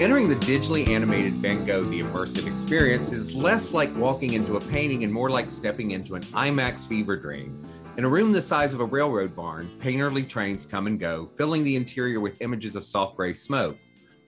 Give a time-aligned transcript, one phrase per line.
[0.00, 4.60] Entering the digitally animated Van Gogh The Immersive Experience is less like walking into a
[4.60, 7.62] painting and more like stepping into an IMAX fever dream.
[7.96, 11.62] In a room the size of a railroad barn, painterly trains come and go, filling
[11.62, 13.76] the interior with images of soft gray smoke.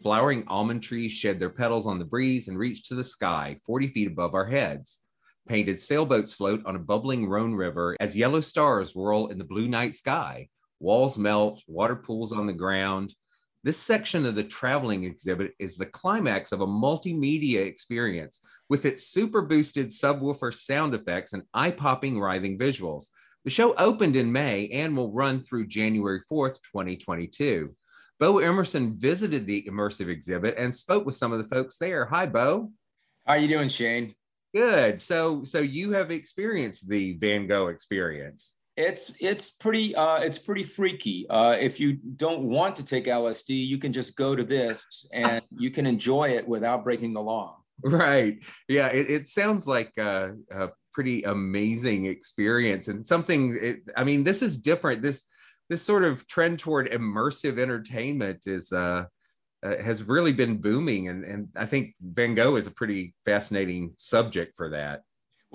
[0.01, 3.89] Flowering almond trees shed their petals on the breeze and reach to the sky, 40
[3.89, 5.01] feet above our heads.
[5.49, 9.67] Painted sailboats float on a bubbling Rhone River as yellow stars whirl in the blue
[9.67, 10.49] night sky.
[10.79, 13.17] Walls melt, water pools on the ground,
[13.67, 18.39] this section of the traveling exhibit is the climax of a multimedia experience
[18.69, 23.07] with its super boosted subwoofer sound effects and eye popping, writhing visuals.
[23.43, 27.75] The show opened in May and will run through January 4th, 2022.
[28.21, 32.07] Bo Emerson visited the immersive exhibit and spoke with some of the folks there.
[32.07, 32.71] Hi, Bo.
[33.27, 34.15] How are you doing, Shane?
[34.55, 35.03] Good.
[35.03, 38.56] So, so you have experienced the Van Gogh experience.
[38.77, 41.27] It's it's pretty uh, it's pretty freaky.
[41.31, 45.43] Uh, if you don't want to take LSD, you can just go to this and
[45.59, 47.59] you can enjoy it without breaking the law.
[47.83, 48.43] Right.
[48.69, 48.89] Yeah.
[48.89, 53.59] It, it sounds like a, a, pretty amazing experience and something.
[53.61, 55.03] It, I mean, this is different.
[55.03, 55.25] This
[55.69, 59.05] this sort of trend toward immersive entertainment is uh,
[59.63, 63.95] uh, has really been booming, and and I think Van Gogh is a pretty fascinating
[63.99, 65.03] subject for that.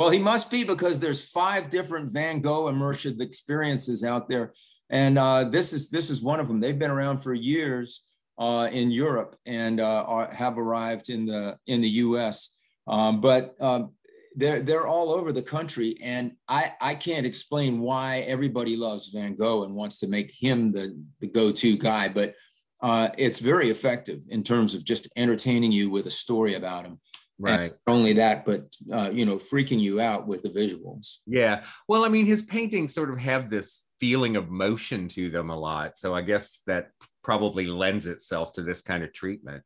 [0.01, 4.51] Well, he must be because there's five different Van Gogh immersive experiences out there,
[4.89, 6.59] and uh, this is this is one of them.
[6.59, 8.03] They've been around for years
[8.39, 12.57] uh, in Europe and uh, are, have arrived in the in the U.S.
[12.87, 13.91] Um, but um,
[14.35, 19.35] they're they're all over the country, and I I can't explain why everybody loves Van
[19.35, 22.33] Gogh and wants to make him the the go-to guy, but
[22.81, 26.99] uh, it's very effective in terms of just entertaining you with a story about him.
[27.41, 27.73] Right.
[27.87, 31.17] Only that, but uh, you know, freaking you out with the visuals.
[31.25, 31.63] Yeah.
[31.87, 35.57] Well, I mean, his paintings sort of have this feeling of motion to them a
[35.57, 36.91] lot, so I guess that
[37.23, 39.63] probably lends itself to this kind of treatment.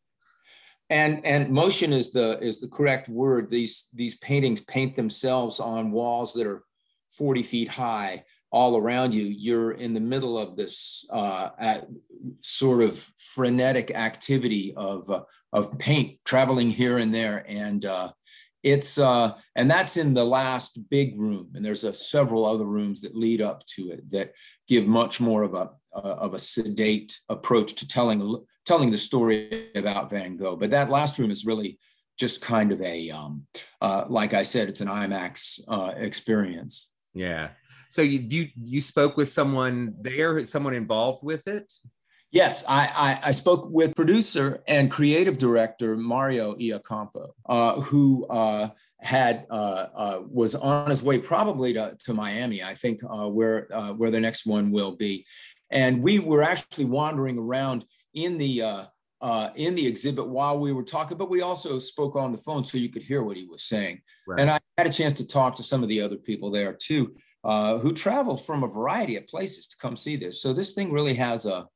[0.90, 3.50] And and motion is the is the correct word.
[3.50, 6.64] These these paintings paint themselves on walls that are
[7.10, 11.50] 40 feet high all around you, you're in the middle of this uh,
[12.40, 17.44] sort of frenetic activity of, uh, of paint traveling here and there.
[17.48, 18.12] And uh,
[18.64, 21.52] it's, uh, and that's in the last big room.
[21.54, 24.34] And there's a, several other rooms that lead up to it that
[24.68, 30.10] give much more of a, of a sedate approach to telling, telling the story about
[30.10, 30.56] Van Gogh.
[30.56, 31.78] But that last room is really
[32.18, 33.46] just kind of a, um,
[33.82, 36.92] uh, like I said, it's an IMAX uh, experience.
[37.14, 37.50] Yeah.
[37.96, 41.72] So you you you spoke with someone there, someone involved with it?
[42.30, 48.68] Yes, I, I, I, spoke with producer and creative director Mario Iacampo, uh, who uh,
[49.00, 53.74] had uh, uh was on his way probably to, to Miami, I think, uh, where
[53.74, 55.26] uh, where the next one will be.
[55.70, 58.84] And we were actually wandering around in the
[59.22, 62.66] uh, in the exhibit while we were talking, but we also spoke on the phone
[62.66, 64.02] so you could hear what he was saying.
[64.28, 64.42] Right.
[64.42, 67.16] And I had a chance to talk to some of the other people there too,
[67.46, 70.42] uh, who traveled from a variety of places to come see this.
[70.42, 71.68] So this thing really has a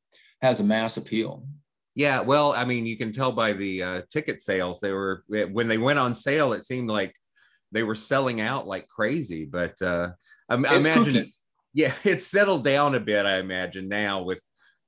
[0.42, 1.46] has a mass appeal.
[1.96, 4.80] Yeah, well, I mean, you can tell by the uh, ticket sales.
[4.80, 6.54] They were when they went on sale.
[6.54, 7.14] It seemed like
[7.72, 9.46] they were selling out like crazy.
[9.46, 10.10] But uh,
[10.50, 11.44] I, I imagine it's
[11.74, 13.26] yeah, it's settled down a bit.
[13.26, 14.42] I imagine now with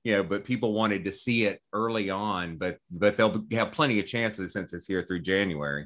[0.03, 2.57] you know, but people wanted to see it early on.
[2.57, 5.85] But but they'll have plenty of chances since it's here through January.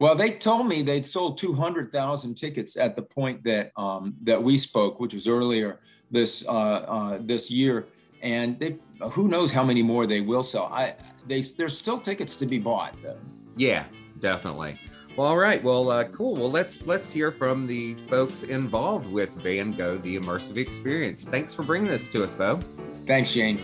[0.00, 4.56] Well, they told me they'd sold 200,000 tickets at the point that um, that we
[4.56, 5.80] spoke, which was earlier
[6.10, 7.86] this uh, uh, this year,
[8.22, 8.76] and they
[9.10, 10.66] who knows how many more they will sell.
[10.72, 10.94] I
[11.26, 12.94] they there's still tickets to be bought.
[13.02, 13.18] Though.
[13.56, 13.84] Yeah,
[14.20, 14.76] definitely.
[15.16, 15.62] Well, all right.
[15.64, 16.34] Well, uh, cool.
[16.34, 21.24] Well, let's let's hear from the folks involved with Van Gogh: The Immersive Experience.
[21.24, 22.56] Thanks for bringing this to us, Bo.
[23.04, 23.58] Thanks, Jane.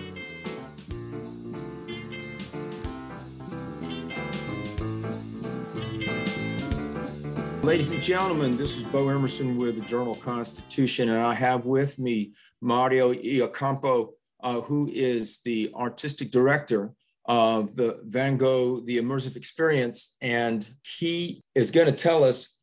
[7.65, 11.99] Ladies and gentlemen, this is Bo Emerson with the Journal Constitution, and I have with
[11.99, 14.11] me Mario Iacampo,
[14.43, 16.93] uh, who is the artistic director
[17.25, 20.15] of the Van Gogh, the immersive experience.
[20.21, 20.69] And
[20.99, 22.55] he is going to tell us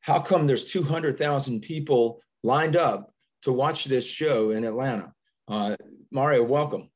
[0.00, 5.14] how come there's 200,000 people lined up to watch this show in Atlanta.
[5.48, 5.76] Uh,
[6.10, 6.90] Mario, welcome.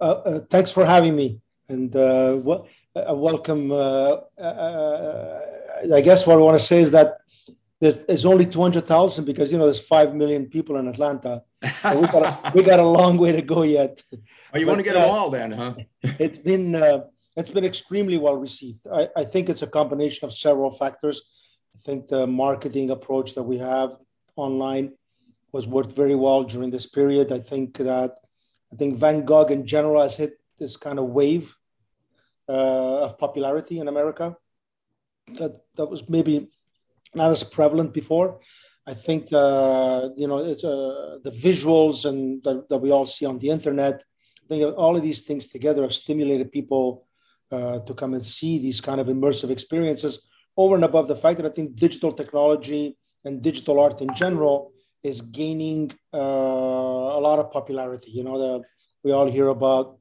[0.00, 1.42] Uh, uh thanks for having me.
[1.68, 2.66] And uh, well,
[2.96, 3.70] uh, welcome.
[5.94, 7.18] I guess what I want to say is that
[7.80, 11.42] there's, there's only 200,000 because, you know, there's 5 million people in Atlanta.
[11.80, 14.02] So we, got a, we got a long way to go yet.
[14.12, 15.74] Oh, you but, want to get them uh, all then, huh?
[16.02, 17.04] it's been, uh,
[17.36, 18.86] it's been extremely well received.
[18.92, 21.22] I, I think it's a combination of several factors.
[21.74, 23.96] I think the marketing approach that we have
[24.36, 24.92] online
[25.52, 27.32] was worked very well during this period.
[27.32, 28.18] I think that
[28.72, 31.56] I think Van Gogh in general has hit this kind of wave
[32.48, 34.36] uh, of popularity in America
[35.38, 36.50] that that was maybe
[37.14, 38.40] not as prevalent before.
[38.86, 43.26] I think uh, you know it's uh, the visuals and that, that, we all see
[43.26, 44.02] on the internet.
[44.44, 47.06] I think all of these things together have stimulated people
[47.52, 50.26] uh, to come and see these kind of immersive experiences.
[50.56, 54.72] Over and above the fact that I think digital technology and digital art in general
[55.02, 58.10] is gaining uh, a lot of popularity.
[58.10, 58.64] You know, the,
[59.04, 59.99] we all hear about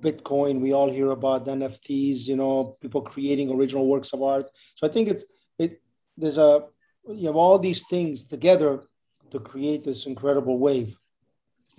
[0.00, 2.26] Bitcoin, we all hear about NFTs.
[2.26, 4.50] You know, people creating original works of art.
[4.74, 5.24] So I think it's
[5.58, 5.82] it.
[6.16, 6.64] There's a
[7.08, 8.82] you have all these things together
[9.30, 10.96] to create this incredible wave.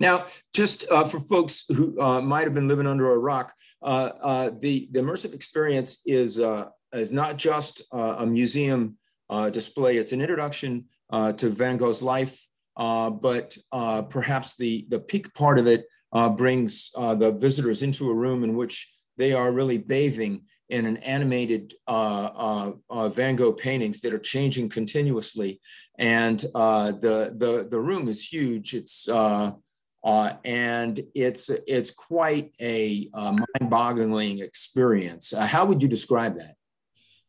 [0.00, 3.52] Now, just uh, for folks who uh, might have been living under a rock,
[3.82, 8.96] uh, uh the, the immersive experience is, uh, is not just uh, a museum
[9.52, 10.86] display, it's an introduction
[11.36, 13.56] to Van Gogh's life, but
[14.10, 18.92] perhaps the, the peak part of it brings the visitors into a room in which
[19.16, 24.18] they are really bathing in an animated uh, uh, uh, Van Gogh paintings that are
[24.18, 25.60] changing continuously,
[25.98, 28.72] and uh, the the the room is huge.
[28.74, 29.52] It's uh,
[30.02, 35.34] uh, and it's it's quite a mind-boggling experience.
[35.36, 36.54] how would you describe that?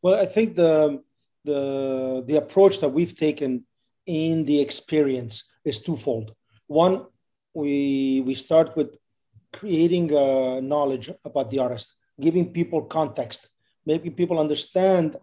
[0.02, 1.02] Well, I think the
[1.44, 3.66] the the approach that we've taken
[4.06, 6.36] in the experience is twofold.
[6.68, 7.06] One,
[7.54, 8.96] we we start with
[9.54, 13.50] creating uh, knowledge about the artist giving people context,
[13.86, 15.18] making people understand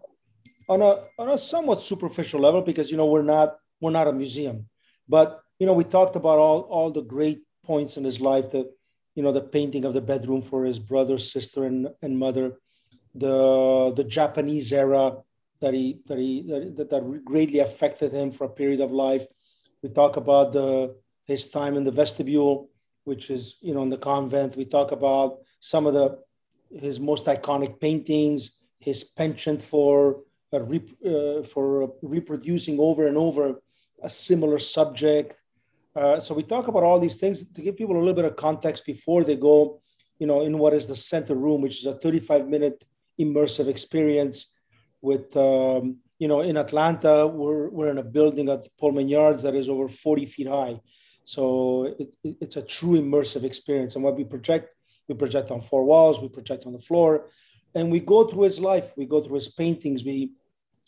[0.67, 4.13] on a on a somewhat superficial level because you know we're not we're not a
[4.13, 4.67] museum,
[5.07, 8.67] but you know we talked about all all the great points in his life that
[9.15, 12.57] you know the painting of the bedroom for his brother, sister, and, and mother,
[13.15, 15.17] the the Japanese era
[15.61, 19.25] that he that he that, that greatly affected him for a period of life.
[19.81, 20.95] We talk about the
[21.29, 22.69] his time in the vestibule,
[23.05, 24.55] which is you know in the convent.
[24.55, 26.07] We talk about some of the
[26.71, 30.21] his most iconic paintings, his penchant for
[30.51, 33.61] uh, for reproducing over and over
[34.01, 35.35] a similar subject.
[35.95, 38.35] Uh, so we talk about all these things to give people a little bit of
[38.35, 39.81] context before they go,
[40.17, 42.85] you know, in what is the center room, which is a 35 minute
[43.19, 44.55] immersive experience
[45.01, 49.55] with, um, you know, in Atlanta, we're, we're in a building at Pullman Yards that
[49.55, 50.79] is over 40 feet high.
[51.29, 53.93] So it, it, it's a true immersive experience.
[53.93, 54.73] And what we project
[55.07, 57.27] we project on four walls, we project on the floor,
[57.75, 58.93] and we go through his life.
[58.97, 60.03] We go through his paintings.
[60.03, 60.31] We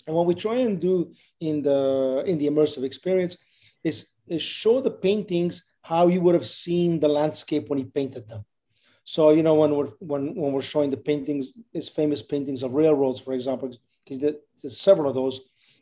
[0.07, 3.38] and what we try and do in the in the immersive experience
[3.83, 8.27] is is show the paintings how you would have seen the landscape when he painted
[8.27, 8.43] them.
[9.03, 12.74] So you know when we're when when we're showing the paintings, his famous paintings of
[12.74, 13.69] railroads, for example,
[14.03, 15.36] because there's several of those.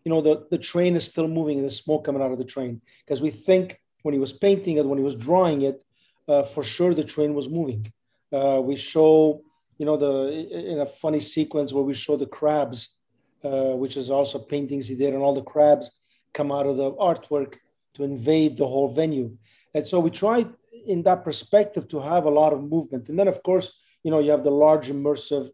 [0.03, 2.51] You know the the train is still moving and the smoke coming out of the
[2.55, 5.83] train because we think when he was painting it, when he was drawing it,
[6.27, 7.91] uh, for sure the train was moving.
[8.31, 9.41] Uh, we show
[9.79, 12.97] you know, the in a funny sequence where we show the crabs,
[13.43, 15.89] uh, which is also paintings he did, and all the crabs
[16.33, 17.55] come out of the artwork
[17.95, 19.35] to invade the whole venue.
[19.73, 20.49] And so we tried
[20.85, 23.07] in that perspective to have a lot of movement.
[23.09, 25.49] And then, of course, you know, you have the large immersive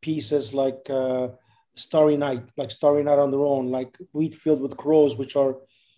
[0.00, 1.28] pieces like uh,
[1.74, 5.56] Starry Night, like Starry Night on their own, like Wheat Field with Crows, which are,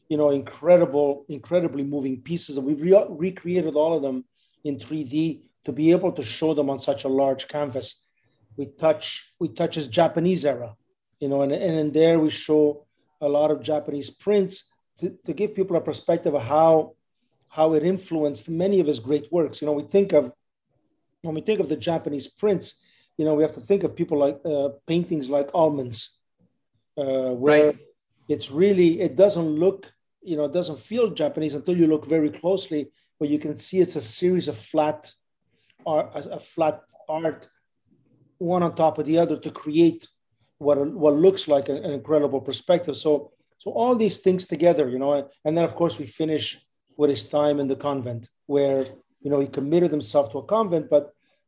[0.09, 2.57] you know, incredible, incredibly moving pieces.
[2.57, 4.25] And we've re- recreated all of them
[4.65, 8.07] in 3D to be able to show them on such a large canvas.
[8.57, 10.75] We touch, we touch his Japanese era,
[11.21, 12.87] you know, and, and in there we show
[13.21, 16.95] a lot of Japanese prints to, to give people a perspective of how
[17.49, 19.61] how it influenced many of his great works.
[19.61, 20.33] You know, we think of
[21.23, 22.85] when we think of the Japanese prints,
[23.17, 26.21] you know, we have to think of people like uh, paintings like Allman's,
[26.97, 27.79] uh, where right.
[28.29, 29.93] it's really it doesn't look,
[30.29, 33.79] you know, it doesn't feel Japanese until you look very closely, where you can see
[33.81, 35.11] it's a series of flat
[35.87, 37.49] art, a, flat art,
[38.37, 40.07] one on top of the other to create
[40.59, 42.97] what what looks like an, an incredible perspective.
[42.97, 46.45] So so all these things together, you know, and then of course we finish
[46.97, 48.85] with his time in the convent, where
[49.23, 50.91] you know he committed himself to a convent.
[50.91, 51.05] But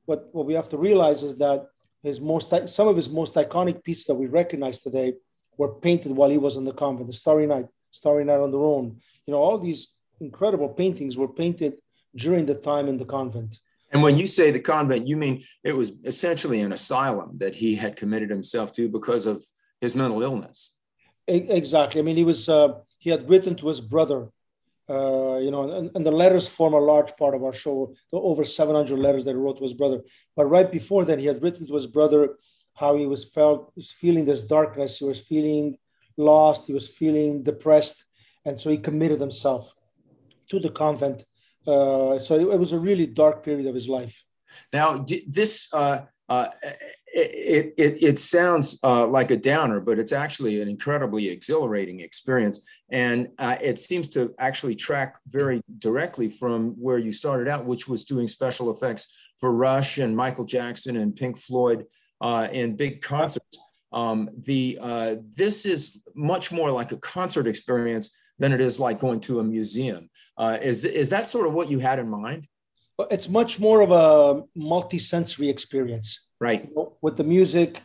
[0.07, 1.67] what what we have to realize is that
[2.03, 5.15] his most some of his most iconic pieces that we recognize today
[5.59, 7.09] were painted while he was in the convent.
[7.09, 11.29] The Starry Night, Starry Night on the Rhone, you know, all these incredible paintings were
[11.29, 11.81] painted
[12.15, 13.59] during the time in the convent.
[13.93, 17.75] And when you say the convent, you mean it was essentially an asylum that he
[17.75, 19.43] had committed himself to because of
[19.81, 20.77] his mental illness.
[21.27, 22.01] Exactly.
[22.01, 24.29] I mean, he was uh, he had written to his brother,
[24.89, 27.95] uh, you know, and, and, the letters form a large part of our show.
[28.11, 30.01] The over 700 letters that he wrote to his brother.
[30.37, 32.37] But right before that, he had written to his brother
[32.75, 34.99] how he was felt, he was feeling this darkness.
[34.99, 35.79] He was feeling
[36.21, 36.67] lost.
[36.67, 38.05] He was feeling depressed,
[38.45, 39.73] and so he committed himself
[40.51, 41.25] to the convent.
[41.67, 44.25] Uh, so it, it, was a really dark period of his life.
[44.73, 46.49] Now, this uh, uh,
[47.13, 52.67] it, it, it, sounds uh, like a downer, but it's actually an incredibly exhilarating experience.
[52.91, 57.89] And uh, it seems to actually track very directly from where you started out, which
[57.89, 61.87] was doing special effects for Rush and Michael Jackson and Pink Floyd
[62.21, 63.59] uh, in big concerts.
[63.93, 69.01] Um, the uh, this is much more like a concert experience than it is like
[69.01, 70.11] going to a museum.
[70.37, 72.47] Uh, is is that sort of what you had in mind?
[73.11, 76.29] It's much more of a multi-sensory experience.
[76.39, 76.69] Right.
[77.03, 77.83] With the music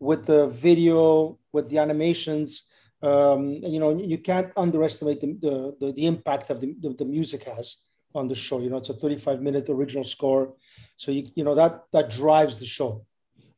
[0.00, 2.68] with the video with the animations
[3.02, 7.04] um, you know you can't underestimate the, the, the, the impact of the, the, the,
[7.04, 7.76] music has
[8.14, 8.60] on the show.
[8.60, 10.54] You know it's a 35 minute original score.
[10.96, 13.04] So you, you know that that drives the show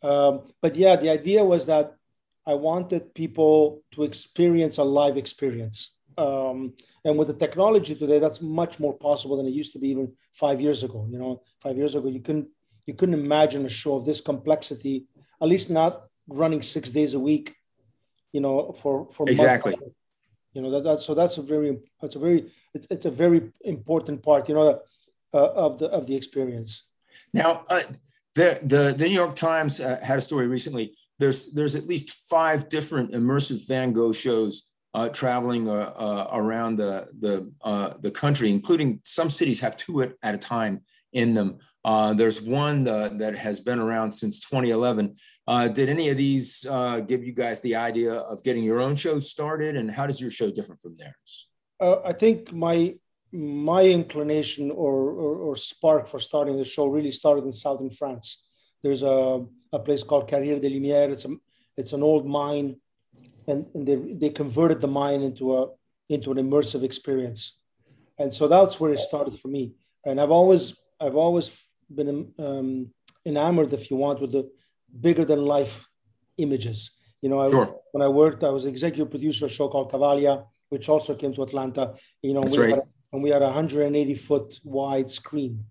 [0.03, 1.95] um, but yeah the idea was that
[2.47, 6.73] i wanted people to experience a live experience um,
[7.05, 10.13] and with the technology today that's much more possible than it used to be even
[10.33, 12.49] five years ago you know five years ago you couldn't
[12.87, 15.07] you couldn't imagine a show of this complexity,
[15.43, 15.99] at least not
[16.29, 17.55] running six days a week,
[18.33, 19.73] you know, for for exactly.
[19.73, 19.95] Months.
[20.53, 23.53] You know that, that so that's a very it's a very it's, it's a very
[23.63, 24.81] important part, you know,
[25.35, 26.85] uh, of the of the experience.
[27.35, 27.83] Now, uh,
[28.37, 30.95] the the the New York Times uh, had a story recently.
[31.19, 36.77] There's there's at least five different immersive Van Gogh shows uh, traveling uh, uh, around
[36.77, 41.35] the the uh, the country, including some cities have two at, at a time in
[41.35, 41.59] them.
[42.17, 45.17] There's one that has been around since 2011.
[45.49, 46.67] Uh, did any of these
[47.07, 50.31] give you guys the idea of getting your own show started, and how does your
[50.31, 51.49] show different from theirs?
[51.81, 52.97] I think my
[53.37, 58.45] my inclination or, or, or, spark for starting the show really started in southern France.
[58.83, 61.11] There's a, a place called Carrière des Lumières.
[61.11, 61.37] It's a
[61.77, 62.77] it's an old mine,
[63.47, 65.69] and, and they, they converted the mine into a
[66.09, 67.61] into an immersive experience,
[68.19, 69.75] and so that's where it started for me.
[70.07, 71.63] And I've always I've always
[71.95, 72.91] been um,
[73.27, 74.49] enamored, if you want, with the
[75.01, 75.87] bigger than life
[76.39, 76.91] images.
[77.21, 77.77] You know, I, sure.
[77.93, 81.35] when I worked, I was executive producer of a show called Cavalia, which also came
[81.35, 81.95] to Atlanta.
[82.23, 82.75] You know, That's we right.
[82.75, 82.83] had,
[83.17, 85.65] and we had a 180 foot wide screen.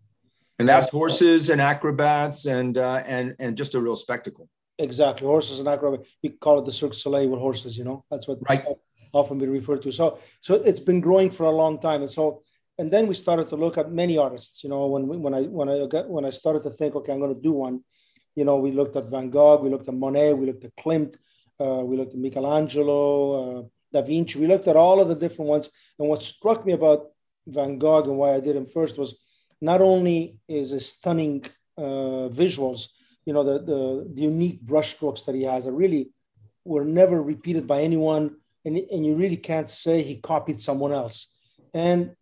[0.57, 4.49] And that's horses and acrobats and uh, and and just a real spectacle.
[4.79, 6.09] Exactly, horses and acrobats.
[6.23, 7.77] We call it the Cirque Soleil with horses.
[7.77, 8.65] You know, that's what right.
[9.13, 9.91] often be referred to.
[9.91, 12.41] So so it's been growing for a long time, and so
[12.79, 14.63] and then we started to look at many artists.
[14.63, 17.11] You know, when we, when I when I got when I started to think, okay,
[17.11, 17.81] I'm going to do one.
[18.35, 21.15] You know, we looked at Van Gogh, we looked at Monet, we looked at Klimt,
[21.59, 23.03] uh, we looked at Michelangelo,
[23.39, 24.39] uh, Da Vinci.
[24.39, 25.69] We looked at all of the different ones.
[25.99, 27.11] And what struck me about
[27.47, 29.15] Van Gogh and why I did him first was
[29.61, 31.45] not only is a stunning
[31.77, 32.87] uh, visuals,
[33.25, 36.11] you know, the, the, the unique brushstrokes that he has are really
[36.63, 41.31] were never repeated by anyone, and, and you really can't say he copied someone else.
[41.73, 42.15] And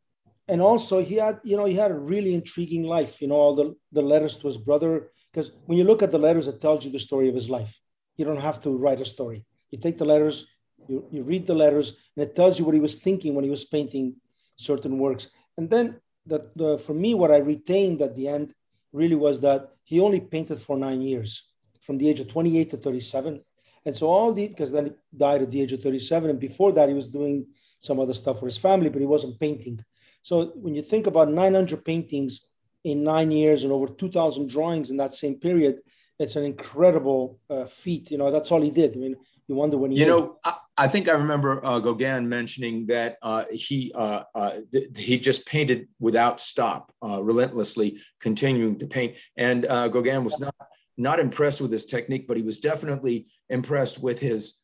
[0.49, 3.55] and also he had you know he had a really intriguing life you know all
[3.55, 6.85] the, the letters to his brother because when you look at the letters, it tells
[6.85, 7.79] you the story of his life.
[8.17, 9.45] You don't have to write a story.
[9.71, 10.47] You take the letters,
[10.87, 13.49] you, you read the letters, and it tells you what he was thinking when he
[13.49, 14.15] was painting
[14.55, 15.29] certain works.
[15.57, 18.53] And then the, the, for me, what I retained at the end
[18.91, 21.49] really was that he only painted for nine years,
[21.81, 23.39] from the age of 28 to 37.
[23.85, 26.29] And so all the, because then he died at the age of 37.
[26.29, 27.47] And before that, he was doing
[27.79, 29.83] some other stuff for his family, but he wasn't painting.
[30.21, 32.47] So when you think about 900 paintings
[32.85, 35.81] in nine years and over 2,000 drawings in that same period,
[36.17, 38.09] it's an incredible uh, feat.
[38.09, 38.95] You know, that's all he did.
[38.95, 39.15] I mean,
[39.47, 39.99] you wonder when he.
[39.99, 44.51] You know, I, I, think I remember uh, Gauguin mentioning that uh, he uh, uh
[44.97, 49.15] he just painted without stop, uh, relentlessly continuing to paint.
[49.37, 50.55] And uh, Gauguin was not
[50.97, 54.59] not impressed with his technique, but he was definitely impressed with his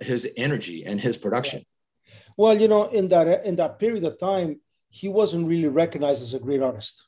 [0.00, 1.62] his energy and his production.
[2.36, 6.34] Well, you know, in that in that period of time, he wasn't really recognized as
[6.34, 7.06] a great artist.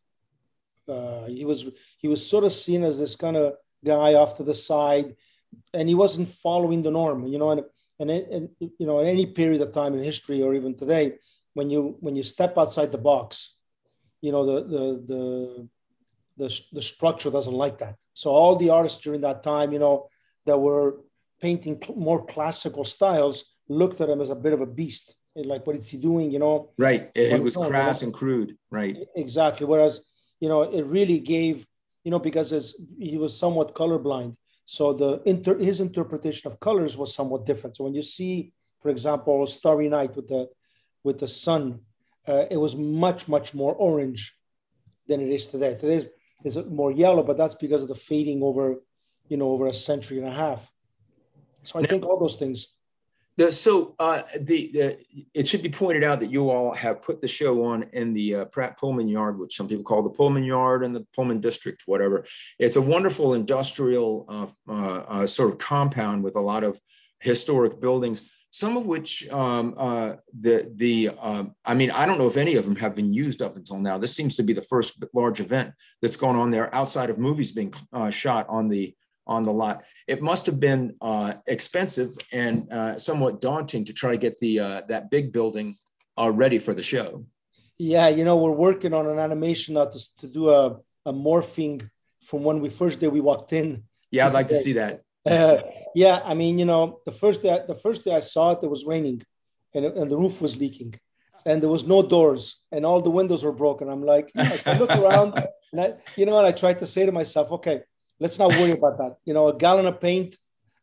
[1.38, 1.68] he was
[1.99, 5.14] he was sort of seen as this kind of guy off to the side
[5.75, 7.64] and he wasn't following the norm, you know, and,
[8.00, 11.14] and, and you know, at any period of time in history or even today,
[11.54, 13.58] when you when you step outside the box,
[14.20, 15.68] you know, the the the
[16.38, 17.96] the, the structure doesn't like that.
[18.14, 20.08] So all the artists during that time, you know,
[20.46, 21.00] that were
[21.40, 25.14] painting more classical styles looked at him as a bit of a beast.
[25.34, 26.30] Like, what is he doing?
[26.30, 27.11] You know, right?
[27.14, 28.96] It, it was crass and crude, right?
[29.16, 29.66] Exactly.
[29.66, 30.00] Whereas,
[30.40, 31.66] you know, it really gave,
[32.04, 36.97] you know, because as he was somewhat colorblind, so the inter, his interpretation of colors
[36.97, 37.76] was somewhat different.
[37.76, 40.49] So when you see, for example, Starry Night with the
[41.04, 41.81] with the sun,
[42.28, 44.35] uh, it was much much more orange
[45.09, 45.75] than it is today.
[45.75, 46.07] Today is,
[46.45, 48.76] is more yellow, but that's because of the fading over,
[49.28, 50.71] you know, over a century and a half.
[51.64, 52.75] So I now, think all those things
[53.36, 54.98] the, so uh, the, the,
[55.32, 58.34] it should be pointed out that you all have put the show on in the
[58.34, 61.82] uh, Pratt Pullman Yard, which some people call the Pullman Yard and the Pullman District,
[61.86, 62.26] whatever.
[62.58, 66.78] It's a wonderful industrial uh, uh, uh sort of compound with a lot of
[67.20, 72.26] historic buildings, some of which um, uh, the the um, I mean I don't know
[72.26, 73.96] if any of them have been used up until now.
[73.96, 77.52] This seems to be the first large event that's gone on there outside of movies
[77.52, 77.72] being
[78.11, 78.94] shot on the
[79.26, 79.85] on the lot.
[80.06, 84.61] It must have been uh, expensive and uh, somewhat daunting to try to get the
[84.61, 85.76] uh, that big building
[86.18, 87.26] uh, ready for the show.
[87.78, 91.88] Yeah, you know, we're working on an animation now to, to do a, a morphing
[92.22, 93.85] from when we first day we walked in.
[94.11, 95.02] Yeah, I'd like to see that.
[95.24, 95.58] Uh,
[95.94, 98.70] yeah, I mean, you know, the first day the first day I saw it, it
[98.70, 99.22] was raining,
[99.74, 100.94] and, and the roof was leaking,
[101.46, 103.88] and there was no doors, and all the windows were broken.
[103.88, 107.12] I'm like, I look around, and I, you know, and I tried to say to
[107.12, 107.82] myself, okay,
[108.22, 109.16] let's not worry about that.
[109.24, 110.38] You know, a gallon of paint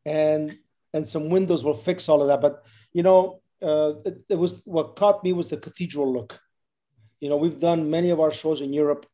[0.05, 0.57] and
[0.93, 2.41] and some windows will fix all of that.
[2.41, 6.39] But you know, uh, it, it, was what caught me was the cathedral look.
[7.19, 9.05] You know, we've done many of our shows in Europe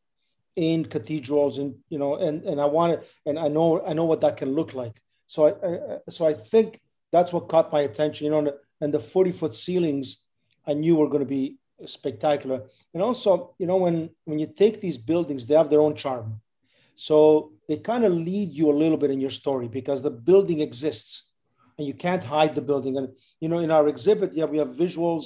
[0.55, 4.05] in cathedrals, and you know, and and I want to, and I know I know
[4.05, 4.99] what that can look like.
[5.27, 8.25] So I, I so I think that's what caught my attention.
[8.25, 10.23] You know, and the, and the forty foot ceilings,
[10.65, 12.61] I knew were going to be spectacular.
[12.93, 16.41] And also, you know, when when you take these buildings, they have their own charm.
[16.95, 20.59] So they kind of lead you a little bit in your story because the building
[20.59, 21.29] exists
[21.77, 22.97] and you can't hide the building.
[22.97, 25.25] And, you know, in our exhibit, yeah, we have visuals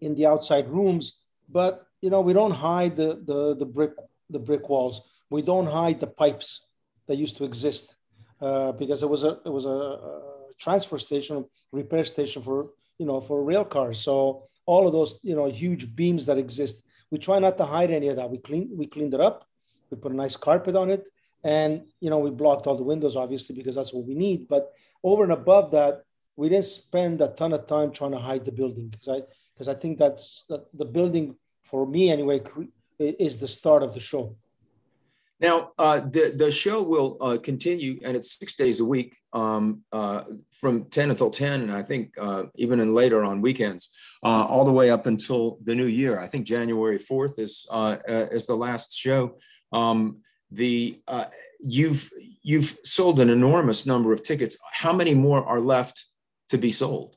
[0.00, 3.92] in the outside rooms, but, you know, we don't hide the, the, the brick,
[4.30, 5.00] the brick walls.
[5.30, 6.68] We don't hide the pipes
[7.06, 7.96] that used to exist
[8.40, 10.22] uh, because it was a, it was a, a
[10.58, 13.98] transfer station, repair station for, you know, for rail cars.
[13.98, 17.90] So all of those, you know, huge beams that exist, we try not to hide
[17.90, 18.30] any of that.
[18.30, 19.46] We clean, we cleaned it up
[19.90, 21.08] we put a nice carpet on it,
[21.46, 24.48] and you know we blocked all the windows obviously because that's what we need.
[24.48, 26.02] But over and above that,
[26.34, 29.22] we didn't spend a ton of time trying to hide the building because I
[29.54, 32.42] because I think that's that the building for me anyway
[32.98, 34.36] is the start of the show.
[35.38, 39.82] Now, uh, the, the show will uh, continue, and it's six days a week um,
[39.92, 43.90] uh, from 10 until 10, and I think uh, even in later on weekends,
[44.22, 46.18] uh, all the way up until the new year.
[46.18, 49.36] I think January 4th is, uh, is the last show.
[49.74, 51.26] Um, the uh,
[51.60, 52.10] you've
[52.42, 54.58] you've sold an enormous number of tickets.
[54.72, 56.06] How many more are left
[56.50, 57.16] to be sold?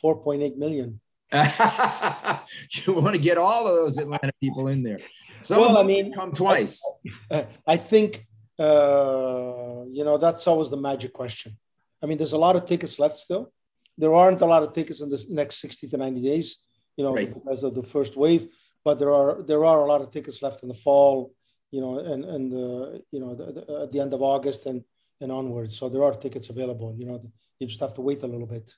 [0.00, 1.00] Four point eight million.
[1.32, 4.98] you want to get all of those Atlanta people in there.
[5.42, 6.82] Some well, I mean, come twice.
[7.30, 8.26] I, I think
[8.58, 11.58] uh, you know that's always the magic question.
[12.02, 13.52] I mean, there's a lot of tickets left still.
[13.98, 16.56] There aren't a lot of tickets in the next 60 to 90 days,
[16.96, 17.32] you know, right.
[17.32, 18.48] because of the first wave.
[18.84, 21.32] But there are there are a lot of tickets left in the fall
[21.72, 24.84] you know, and and uh, you know, the, the, at the end of August and
[25.20, 25.76] and onwards.
[25.76, 26.94] So there are tickets available.
[26.96, 27.20] You know,
[27.58, 28.72] you just have to wait a little bit.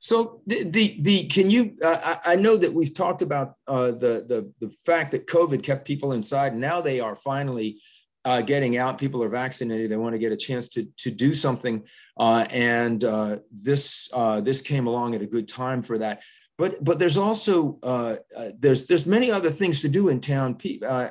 [0.00, 1.76] So the the, the can you?
[1.82, 5.86] Uh, I know that we've talked about uh, the the the fact that COVID kept
[5.86, 6.56] people inside.
[6.56, 7.80] Now they are finally
[8.24, 8.98] uh, getting out.
[8.98, 9.90] People are vaccinated.
[9.90, 11.82] They want to get a chance to to do something,
[12.16, 16.22] uh, and uh, this uh, this came along at a good time for that.
[16.58, 20.58] But but there's also uh, uh, there's there's many other things to do in town,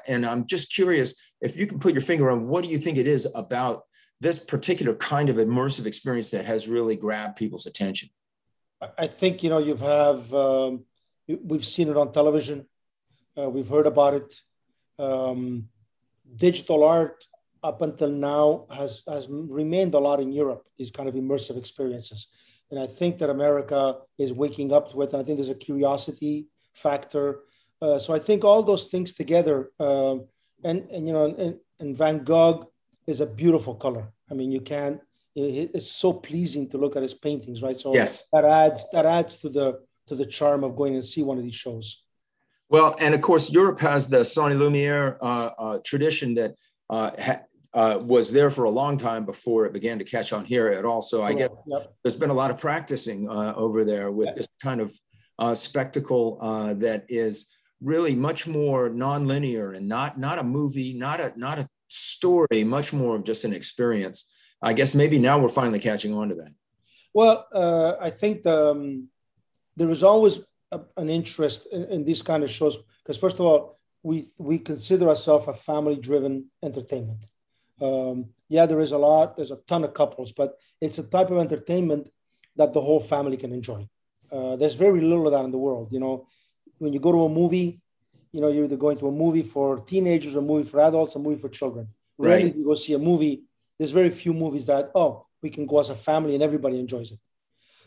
[0.07, 2.97] and I'm just curious if you can put your finger on what do you think
[2.97, 3.83] it is about
[4.19, 8.09] this particular kind of immersive experience that has really grabbed people's attention.
[8.97, 10.83] I think you know you've have um,
[11.27, 12.67] we've seen it on television,
[13.37, 14.41] we've heard about it.
[14.99, 15.69] Um,
[16.35, 17.23] digital art
[17.63, 20.63] up until now has has remained a lot in Europe.
[20.77, 22.27] These kind of immersive experiences,
[22.71, 25.13] and I think that America is waking up to it.
[25.13, 27.39] And I think there's a curiosity factor.
[27.81, 30.15] Uh, so I think all those things together, uh,
[30.63, 32.71] and and you know, and, and, Van Gogh
[33.05, 34.11] is a beautiful color.
[34.31, 34.99] I mean, you can't.
[35.35, 37.77] It's so pleasing to look at his paintings, right?
[37.77, 38.23] So yes.
[38.33, 41.43] that adds that adds to the to the charm of going and see one of
[41.43, 42.03] these shows.
[42.69, 46.55] Well, and of course, Europe has the son et lumière uh, uh, tradition that
[46.89, 47.41] uh, ha-
[47.77, 50.83] uh, was there for a long time before it began to catch on here at
[50.83, 50.99] all.
[50.99, 51.93] So I guess yep.
[52.03, 54.91] there's been a lot of practicing uh, over there with this kind of
[55.37, 56.39] uh, spectacle
[56.79, 61.69] that is really much more nonlinear and not not a movie, not a not a
[61.87, 64.33] story, much more of just an experience.
[64.59, 66.53] I guess maybe now we're finally catching on to that.
[67.13, 67.45] Well,
[68.01, 69.07] I think the, um,
[69.75, 70.39] there was always
[70.71, 74.57] a, an interest in, in these kind of shows because first of all we we
[74.57, 77.27] consider ourselves a family driven entertainment
[77.81, 79.35] um, yeah there is a lot.
[79.35, 82.09] There's a ton of couples but it's a type of entertainment
[82.55, 83.87] that the whole family can enjoy.
[84.31, 86.27] Uh, there's very little of that in the world you know.
[86.79, 87.81] When you go to a movie
[88.31, 91.19] you know you're either going to a movie for teenagers a movie for adults a
[91.19, 91.87] movie for children.
[92.17, 92.29] Right.
[92.29, 93.43] Rarely you go see a movie
[93.77, 97.11] there's very few movies that oh we can go as a family and everybody enjoys
[97.11, 97.19] it.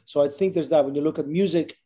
[0.07, 0.85] So i think there's that.
[0.85, 1.77] When you look at music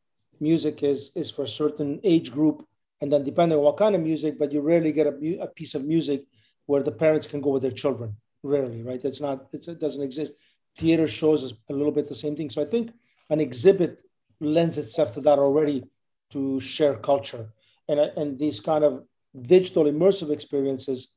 [0.41, 2.67] music is is for a certain age group.
[3.01, 5.75] And then depending on what kind of music but you rarely get a, a piece
[5.75, 6.25] of music
[6.67, 9.05] where the parents can go with their children rarely right?
[9.05, 10.35] It's not it doesn't exist.
[10.79, 12.51] Theater shows is a little bit the same thing.
[12.51, 12.93] So i think
[13.31, 13.99] an exhibit
[14.41, 15.85] lends itself to that already
[16.33, 17.47] to share culture.
[17.89, 19.05] And and these kind of
[19.55, 21.09] digital immersive experiences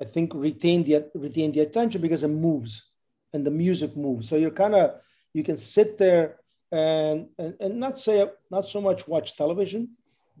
[0.00, 0.94] i think retain the
[1.26, 2.72] retain the attention because it moves
[3.34, 4.28] and the music moves.
[4.28, 4.94] So you're kind of
[5.34, 6.36] you can sit there
[6.72, 9.90] and, and, and not say not so much watch television,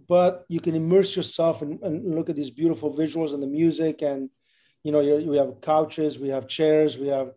[0.08, 4.02] but you can immerse yourself and, and look at these beautiful visuals and the music.
[4.02, 4.30] And
[4.84, 7.32] you know, we have couches, we have chairs, we have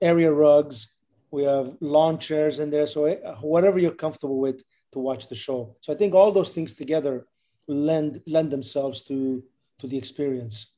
[0.00, 0.94] area rugs,
[1.30, 2.86] we have lawn chairs in there.
[2.86, 5.74] So eh, whatever you're comfortable with to watch the show.
[5.80, 7.26] So I think all those things together
[7.66, 9.42] lend lend themselves to
[9.78, 10.74] to the experience.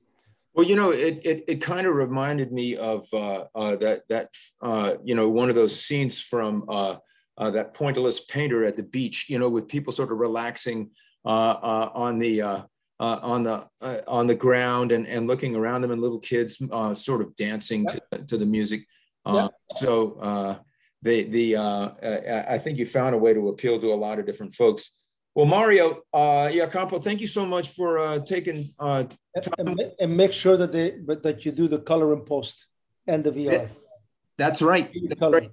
[0.55, 4.31] Well, you know, it it, it kind of reminded me of uh, uh, that that
[4.61, 6.97] uh, you know one of those scenes from uh,
[7.39, 10.91] uh, that pointillist painter at the beach, you know, with people sort of relaxing
[11.25, 12.65] uh, uh, on the
[13.03, 16.21] uh, uh, on the uh, on the ground and, and looking around them, and little
[16.21, 16.63] kids
[16.95, 18.87] sort of dancing to, to the music.
[19.27, 19.49] Yeah.
[19.75, 20.61] So
[21.03, 24.55] the the I think you found a way to appeal to a lot of different
[24.55, 25.01] folks.
[25.35, 29.09] Well, Mario uh, Iacampo, thank you so much for taking time.
[29.59, 32.67] And, and, make sure that they but that you do the color and post
[33.07, 33.69] and the VR.
[34.37, 34.91] That's right.
[35.09, 35.51] That's right.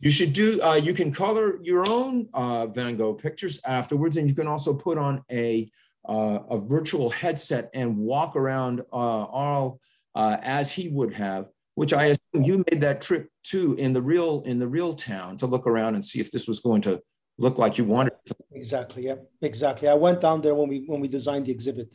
[0.00, 4.28] You should do, uh, you can color your own uh, Van Gogh pictures afterwards, and
[4.28, 5.68] you can also put on a,
[6.08, 9.78] uh, a virtual headset and walk around uh, Arles
[10.14, 14.02] uh, as he would have, which I assume you made that trip too in the
[14.02, 17.00] real in the real town to look around and see if this was going to
[17.38, 18.14] look like you wanted.
[18.52, 19.06] Exactly.
[19.06, 19.88] Yeah, exactly.
[19.88, 21.94] I went down there when we when we designed the exhibit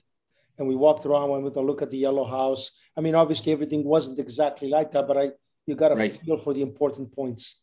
[0.58, 2.72] and we walked around, went with a look at the yellow house.
[2.96, 5.32] I mean, obviously everything wasn't exactly like that, but I
[5.66, 6.12] you got a right.
[6.12, 7.60] feel for the important points.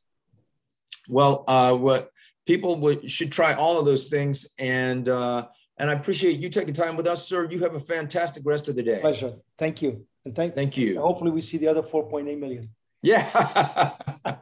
[1.09, 2.11] Well, uh, what
[2.47, 5.47] people would, should try all of those things, and uh,
[5.81, 7.49] and I appreciate you taking time with us, sir.
[7.51, 9.01] You have a fantastic rest of the day.
[9.01, 9.33] Pleasure.
[9.57, 11.01] Thank you, and thank thank you.
[11.01, 12.69] Hopefully, we see the other 4.8 million.
[13.03, 13.97] Yeah.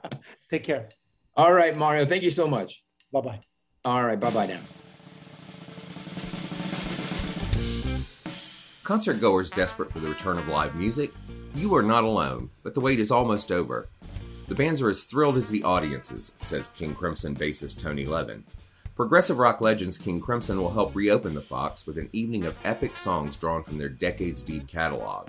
[0.51, 0.89] Take care.
[1.37, 2.05] All right, Mario.
[2.05, 2.83] Thank you so much.
[3.13, 3.41] Bye bye.
[3.85, 4.19] All right.
[4.19, 4.59] Bye bye now.
[8.83, 11.13] Concert goers desperate for the return of live music,
[11.55, 13.91] you are not alone, but the wait is almost over.
[14.49, 18.45] The bands are as thrilled as the audiences, says King Crimson bassist Tony Levin.
[18.99, 22.97] Progressive rock legends King Crimson will help reopen the Fox with an evening of epic
[22.97, 25.29] songs drawn from their decades deep catalog.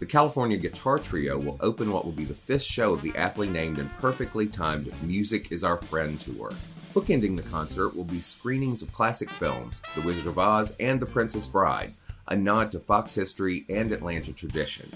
[0.00, 3.48] The California Guitar Trio will open what will be the fifth show of the aptly
[3.48, 6.50] named and perfectly timed Music is Our Friend tour.
[6.92, 11.06] Bookending the concert will be screenings of classic films, The Wizard of Oz and The
[11.06, 11.94] Princess Bride,
[12.26, 14.90] a nod to Fox history and Atlanta tradition.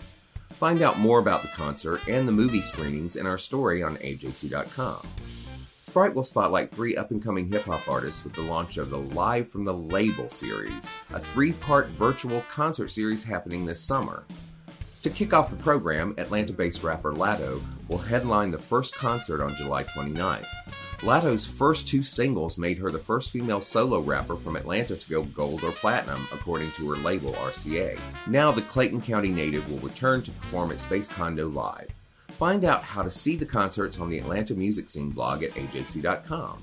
[0.54, 5.06] Find out more about the concert and the movie screenings in our story on AJC.com.
[5.98, 8.98] Sprite will spotlight three up and coming hip hop artists with the launch of the
[8.98, 14.22] Live from the Label series, a three part virtual concert series happening this summer.
[15.02, 19.56] To kick off the program, Atlanta based rapper Latto will headline the first concert on
[19.56, 20.46] July 29th.
[20.98, 25.24] Latto's first two singles made her the first female solo rapper from Atlanta to go
[25.24, 27.98] gold or platinum, according to her label RCA.
[28.28, 31.88] Now, the Clayton County native will return to perform at Space Condo Live.
[32.30, 36.62] Find out how to see the concerts on the Atlanta Music Scene blog at ajc.com.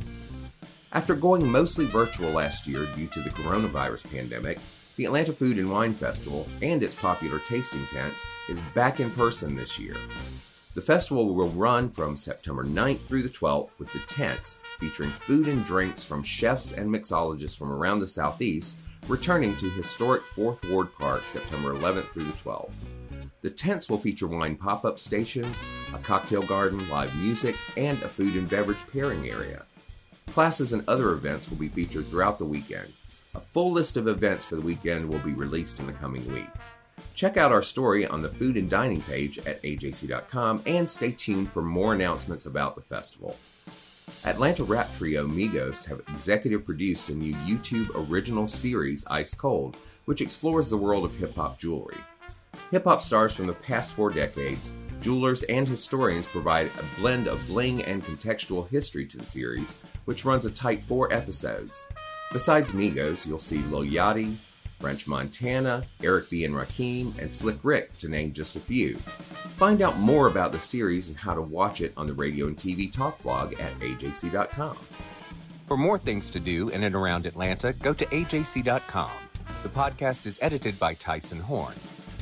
[0.94, 4.60] After going mostly virtual last year due to the coronavirus pandemic,
[4.96, 9.56] the Atlanta Food and Wine Festival and its popular tasting tents is back in person
[9.56, 9.98] this year.
[10.74, 15.48] The festival will run from September 9th through the 12th with the tents featuring food
[15.48, 20.94] and drinks from chefs and mixologists from around the Southeast, returning to historic 4th Ward
[20.96, 22.72] Park September 11th through the 12th.
[23.46, 25.62] The tents will feature wine pop up stations,
[25.94, 29.68] a cocktail garden, live music, and a food and beverage pairing area.
[30.26, 32.92] Classes and other events will be featured throughout the weekend.
[33.36, 36.74] A full list of events for the weekend will be released in the coming weeks.
[37.14, 41.52] Check out our story on the food and dining page at ajc.com and stay tuned
[41.52, 43.38] for more announcements about the festival.
[44.24, 50.22] Atlanta rap trio Migos have executive produced a new YouTube original series, Ice Cold, which
[50.22, 51.98] explores the world of hip hop jewelry.
[52.72, 57.46] Hip hop stars from the past four decades, jewelers, and historians provide a blend of
[57.46, 61.86] bling and contextual history to the series, which runs a tight four episodes.
[62.34, 64.36] Besides Migos, you'll see Lil Yachty,
[64.80, 66.44] French Montana, Eric B.
[66.44, 68.96] and Rakim, and Slick Rick, to name just a few.
[69.58, 72.58] Find out more about the series and how to watch it on the radio and
[72.58, 74.78] TV talk blog at ajc.com.
[75.68, 79.12] For more things to do in and around Atlanta, go to ajc.com.
[79.62, 81.76] The podcast is edited by Tyson Horn.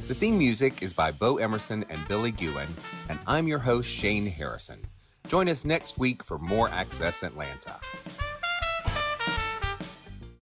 [0.05, 2.67] The theme music is by Bo Emerson and Billy Gewen,
[3.07, 4.81] and I'm your host, Shane Harrison.
[5.27, 7.79] Join us next week for more Access Atlanta.